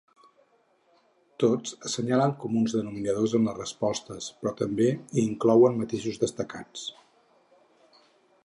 Tots 1.43 1.75
assenyalen 1.89 2.33
comuns 2.45 2.73
denominadors 2.77 3.37
en 3.41 3.45
les 3.49 3.57
respostes, 3.59 4.31
però 4.41 4.55
també 4.65 4.89
hi 4.95 5.27
inclouen 5.29 5.81
matisos 5.83 6.19
destacats. 6.25 6.89